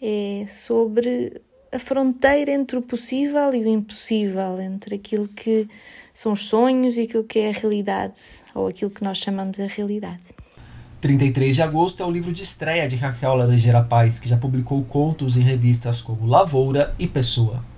É 0.00 0.46
sobre 0.48 1.40
a 1.70 1.78
fronteira 1.78 2.50
entre 2.50 2.76
o 2.76 2.82
possível 2.82 3.54
e 3.54 3.62
o 3.62 3.68
impossível, 3.68 4.60
entre 4.60 4.96
aquilo 4.96 5.28
que 5.28 5.68
são 6.12 6.32
os 6.32 6.46
sonhos 6.46 6.96
e 6.96 7.02
aquilo 7.02 7.24
que 7.24 7.38
é 7.38 7.50
a 7.50 7.52
realidade, 7.52 8.14
ou 8.54 8.66
aquilo 8.66 8.90
que 8.90 9.04
nós 9.04 9.18
chamamos 9.18 9.58
a 9.60 9.66
realidade. 9.66 10.20
33 11.00 11.56
de 11.56 11.62
agosto 11.62 12.02
é 12.02 12.06
o 12.06 12.10
livro 12.10 12.32
de 12.32 12.42
estreia 12.42 12.88
de 12.88 12.96
Raquel 12.96 13.34
Laranjeira 13.34 13.82
Paz, 13.82 14.18
que 14.18 14.28
já 14.28 14.36
publicou 14.36 14.84
contos 14.84 15.36
em 15.36 15.42
revistas 15.42 16.00
como 16.00 16.26
Lavoura 16.26 16.94
e 16.98 17.08
Pessoa. 17.08 17.71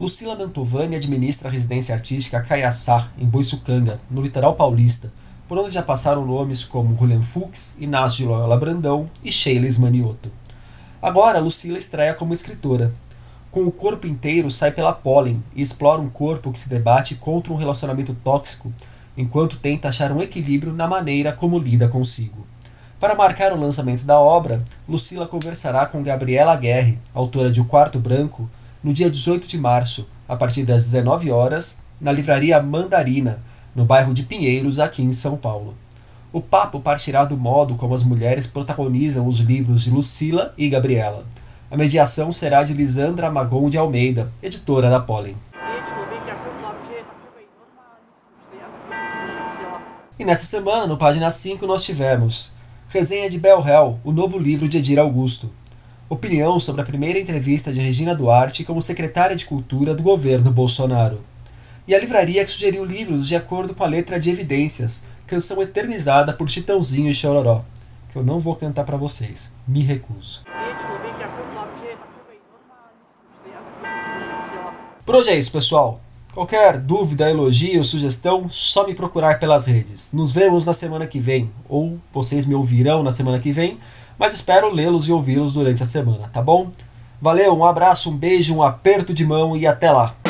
Lucila 0.00 0.34
Mantovani 0.34 0.96
administra 0.96 1.48
a 1.48 1.52
residência 1.52 1.94
artística 1.94 2.42
Caiaçá, 2.42 3.10
em 3.16 3.24
Boiçucanga, 3.24 4.00
no 4.10 4.22
litoral 4.22 4.56
paulista, 4.56 5.12
por 5.46 5.56
onde 5.56 5.72
já 5.72 5.82
passaram 5.82 6.26
nomes 6.26 6.64
como 6.64 6.96
Julian 6.98 7.22
Fuchs, 7.22 7.76
Inácio 7.78 8.18
de 8.18 8.24
Loyola 8.24 8.56
Brandão 8.56 9.08
e 9.22 9.30
Sheila 9.30 9.68
Manioto. 9.78 10.32
Agora, 11.00 11.38
Lucila 11.38 11.78
estreia 11.78 12.12
como 12.12 12.34
escritora. 12.34 12.92
Com 13.52 13.62
o 13.62 13.70
corpo 13.70 14.04
inteiro, 14.04 14.50
sai 14.50 14.72
pela 14.72 14.92
pólen 14.92 15.40
e 15.54 15.62
explora 15.62 16.02
um 16.02 16.10
corpo 16.10 16.50
que 16.50 16.58
se 16.58 16.68
debate 16.68 17.14
contra 17.14 17.52
um 17.52 17.56
relacionamento 17.56 18.16
tóxico, 18.24 18.72
enquanto 19.16 19.58
tenta 19.58 19.88
achar 19.88 20.10
um 20.10 20.20
equilíbrio 20.20 20.72
na 20.72 20.88
maneira 20.88 21.32
como 21.32 21.56
lida 21.56 21.86
consigo. 21.86 22.44
Para 22.98 23.14
marcar 23.14 23.52
o 23.52 23.60
lançamento 23.60 24.02
da 24.02 24.18
obra, 24.18 24.64
Lucila 24.88 25.28
conversará 25.28 25.86
com 25.86 26.02
Gabriela 26.02 26.56
Guerre, 26.56 26.98
autora 27.14 27.48
de 27.48 27.60
O 27.60 27.64
Quarto 27.64 28.00
Branco, 28.00 28.50
no 28.84 28.92
dia 28.92 29.08
18 29.08 29.48
de 29.48 29.56
março, 29.56 30.06
a 30.28 30.36
partir 30.36 30.62
das 30.62 30.84
19 30.84 31.30
horas, 31.30 31.80
na 31.98 32.12
livraria 32.12 32.60
Mandarina, 32.60 33.38
no 33.74 33.86
bairro 33.86 34.12
de 34.12 34.22
Pinheiros, 34.22 34.78
aqui 34.78 35.02
em 35.02 35.12
São 35.14 35.38
Paulo. 35.38 35.74
O 36.30 36.40
papo 36.42 36.78
partirá 36.78 37.24
do 37.24 37.34
modo 37.34 37.76
como 37.76 37.94
as 37.94 38.04
mulheres 38.04 38.46
protagonizam 38.46 39.26
os 39.26 39.38
livros 39.38 39.84
de 39.84 39.90
Lucila 39.90 40.52
e 40.58 40.68
Gabriela. 40.68 41.24
A 41.70 41.78
mediação 41.78 42.30
será 42.30 42.62
de 42.62 42.74
Lisandra 42.74 43.30
Magon 43.30 43.70
de 43.70 43.78
Almeida, 43.78 44.30
editora 44.42 44.90
da 44.90 45.00
Pollen. 45.00 45.36
E 50.18 50.24
nesta 50.26 50.44
semana, 50.44 50.86
no 50.86 50.98
página 50.98 51.30
5, 51.30 51.66
nós 51.66 51.82
tivemos 51.82 52.52
Resenha 52.90 53.30
de 53.30 53.38
Bel 53.38 53.66
Hell, 53.66 53.98
o 54.04 54.12
novo 54.12 54.38
livro 54.38 54.68
de 54.68 54.76
Edir 54.76 54.98
Augusto 54.98 55.50
opinião 56.08 56.60
sobre 56.60 56.82
a 56.82 56.84
primeira 56.84 57.18
entrevista 57.18 57.72
de 57.72 57.80
Regina 57.80 58.14
Duarte 58.14 58.64
como 58.64 58.82
secretária 58.82 59.34
de 59.34 59.46
Cultura 59.46 59.94
do 59.94 60.02
governo 60.02 60.50
Bolsonaro. 60.50 61.20
E 61.86 61.94
a 61.94 61.98
livraria 61.98 62.44
que 62.44 62.50
sugeriu 62.50 62.84
livros 62.84 63.26
de 63.26 63.36
acordo 63.36 63.74
com 63.74 63.84
a 63.84 63.88
letra 63.88 64.18
de 64.18 64.30
Evidências, 64.30 65.06
canção 65.26 65.62
eternizada 65.62 66.32
por 66.32 66.48
Chitãozinho 66.48 67.10
e 67.10 67.14
Chororó, 67.14 67.64
que 68.10 68.16
eu 68.16 68.22
não 68.22 68.38
vou 68.38 68.54
cantar 68.56 68.84
para 68.84 68.96
vocês, 68.96 69.54
me 69.66 69.82
recuso. 69.82 70.42
Por 75.04 75.16
hoje 75.16 75.30
é 75.30 75.38
isso, 75.38 75.52
pessoal. 75.52 76.00
Qualquer 76.32 76.78
dúvida, 76.78 77.30
elogio, 77.30 77.84
sugestão, 77.84 78.48
só 78.48 78.86
me 78.86 78.94
procurar 78.94 79.38
pelas 79.38 79.66
redes. 79.66 80.12
Nos 80.12 80.32
vemos 80.32 80.66
na 80.66 80.72
semana 80.72 81.06
que 81.06 81.20
vem, 81.20 81.50
ou 81.68 81.98
vocês 82.12 82.44
me 82.46 82.54
ouvirão 82.54 83.02
na 83.02 83.12
semana 83.12 83.38
que 83.38 83.52
vem 83.52 83.78
mas 84.18 84.34
espero 84.34 84.72
lê-los 84.72 85.08
e 85.08 85.12
ouvi-los 85.12 85.52
durante 85.52 85.82
a 85.82 85.86
semana, 85.86 86.28
tá 86.32 86.42
bom? 86.42 86.70
Valeu, 87.20 87.56
um 87.56 87.64
abraço, 87.64 88.10
um 88.10 88.16
beijo, 88.16 88.56
um 88.56 88.62
aperto 88.62 89.14
de 89.14 89.24
mão 89.24 89.56
e 89.56 89.66
até 89.66 89.90
lá! 89.90 90.23